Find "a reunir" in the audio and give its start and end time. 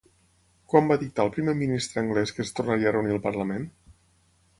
2.93-3.15